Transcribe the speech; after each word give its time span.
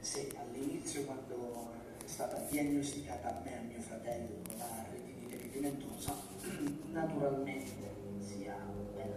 se 0.00 0.32
all'inizio 0.36 1.04
quando 1.04 1.72
è 2.02 2.08
stata 2.08 2.38
diagnosticata 2.50 3.36
a 3.36 3.40
me 3.44 3.52
e 3.52 3.56
a 3.56 3.60
mio 3.60 3.80
fratello 3.80 4.40
la 4.56 4.86
retinite 4.90 5.36
pigmentosa, 5.36 6.14
naturalmente 6.90 7.70
sia 8.18 8.56
per, 8.96 9.08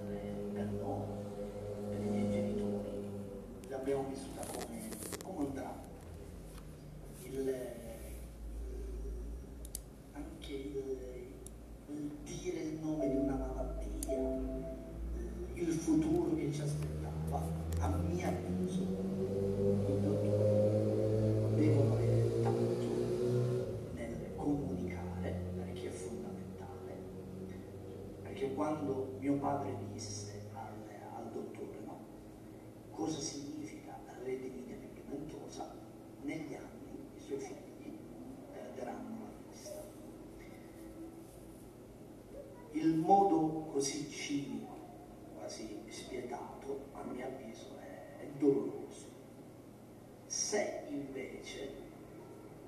per 0.54 0.66
noi, 0.66 1.08
per 1.90 2.00
i 2.02 2.10
miei 2.10 2.30
genitori, 2.30 3.08
l'abbiamo 3.70 4.10
vissuta 4.10 4.46
come, 4.46 4.90
come 5.24 5.46
un 5.46 5.54
dramma. 5.54 5.92
Il, 7.24 7.56
anche 10.12 10.54
il, 10.54 11.34
il 11.88 12.12
dire 12.24 12.63
quando 28.53 29.16
mio 29.20 29.38
padre 29.38 29.75
disse 29.91 30.49
al, 30.53 30.73
al 31.16 31.31
dottore 31.31 31.80
no, 31.85 31.99
cosa 32.91 33.20
significa 33.20 33.99
retinite 34.23 34.73
pigmentosa, 34.93 35.73
negli 36.21 36.53
anni 36.53 37.09
i 37.16 37.20
suoi 37.20 37.39
figli 37.39 37.98
perderanno 38.52 39.26
la 39.26 39.49
vista. 39.49 39.84
Il 42.71 42.95
modo 42.95 43.66
così 43.71 44.09
cinico, 44.09 44.76
quasi 45.38 45.84
spietato, 45.90 46.85
a 46.93 47.04
mio 47.04 47.26
avviso 47.26 47.77
è, 47.79 48.21
è 48.21 48.27
doloroso. 48.38 49.12
Se 50.26 50.85
invece 50.90 51.71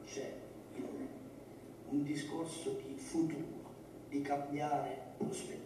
c'è 0.06 0.44
un 1.90 2.04
discorso 2.04 2.82
di 2.86 2.96
futuro, 2.98 3.74
di 4.10 4.22
cambiare 4.22 5.14
prospettiva, 5.18 5.65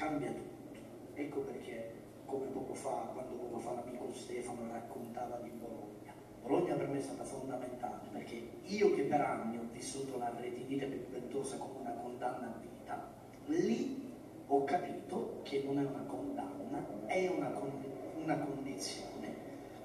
cambia 0.00 0.30
tutto. 0.32 0.78
Ecco 1.12 1.40
perché, 1.40 1.92
come 2.24 2.46
poco 2.46 2.72
fa, 2.72 3.10
quando 3.12 3.34
poco 3.34 3.58
fa 3.58 3.72
l'amico 3.72 4.10
Stefano 4.14 4.72
raccontava 4.72 5.36
di 5.42 5.50
Bologna, 5.50 6.14
Bologna 6.42 6.74
per 6.74 6.88
me 6.88 6.98
è 6.98 7.02
stata 7.02 7.22
fondamentale 7.22 8.08
perché 8.10 8.48
io 8.64 8.94
che 8.94 9.02
per 9.02 9.20
anni 9.20 9.58
ho 9.58 9.68
vissuto 9.70 10.16
la 10.16 10.32
retinite 10.38 10.86
pigmentosa 10.86 11.58
come 11.58 11.80
una 11.80 11.92
condanna 11.92 12.46
a 12.46 12.58
vita, 12.58 13.12
lì 13.46 14.10
ho 14.46 14.64
capito 14.64 15.40
che 15.42 15.62
non 15.66 15.78
è 15.78 15.84
una 15.84 16.04
condanna, 16.06 16.82
è 17.06 17.28
una, 17.28 17.50
con- 17.50 17.84
una 18.22 18.38
condizione 18.38 19.34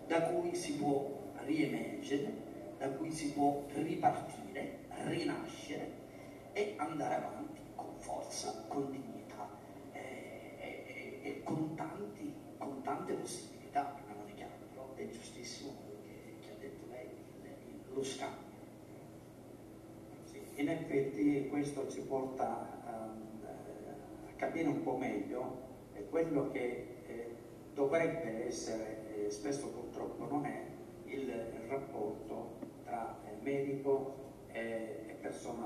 da 0.08 0.22
cui 0.22 0.56
si 0.56 0.78
può 0.78 1.12
riemergere, 1.44 2.32
da 2.78 2.90
cui 2.92 3.12
si 3.12 3.34
può 3.34 3.64
ripartire, 3.74 4.86
rinascere 5.04 5.92
e 6.54 6.76
andare 6.78 7.16
avanti 7.16 7.60
con 7.76 7.94
forza, 7.98 8.64
con 8.70 8.90
dignità 8.92 9.50
e, 9.92 10.00
e- 10.58 11.20
e 11.22 11.44
con, 11.44 11.76
tanti- 11.76 12.34
con 12.58 12.82
tante 12.82 13.14
non 13.82 14.28
è 14.28 14.34
chiaro, 14.36 14.54
però 14.70 14.94
è 14.96 15.10
giustissimo 15.10 15.74
quello 15.84 16.02
che, 16.04 16.38
che 16.42 16.52
ha 16.52 16.56
detto 16.60 16.86
lei, 16.90 17.10
lo 17.94 18.04
scambio. 18.04 18.44
In 20.58 20.70
effetti 20.70 21.48
questo 21.50 21.90
ci 21.90 22.00
porta 22.02 22.66
eh, 22.88 24.30
a 24.30 24.36
capire 24.38 24.70
un 24.70 24.82
po' 24.84 24.96
meglio 24.96 25.64
eh, 25.94 26.08
quello 26.08 26.50
che 26.52 27.02
eh, 27.06 27.36
dovrebbe 27.74 28.48
essere, 28.48 29.26
e 29.26 29.30
spesso 29.32 29.68
purtroppo 29.68 30.26
non 30.26 30.46
è, 30.46 30.64
il, 31.06 31.28
il 31.28 31.68
rapporto 31.68 32.58
tra 32.86 33.18
eh, 33.26 33.42
medico 33.42 34.14
e, 34.52 35.04
e 35.08 35.14
persona 35.20 35.64